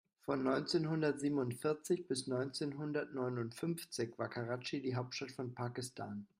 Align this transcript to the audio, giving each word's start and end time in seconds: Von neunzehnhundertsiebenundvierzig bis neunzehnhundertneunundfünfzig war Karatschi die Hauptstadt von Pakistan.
Von 0.21 0.41
neunzehnhundertsiebenundvierzig 0.45 2.07
bis 2.07 2.25
neunzehnhundertneunundfünfzig 2.25 4.17
war 4.17 4.29
Karatschi 4.29 4.81
die 4.81 4.95
Hauptstadt 4.95 5.31
von 5.31 5.53
Pakistan. 5.53 6.27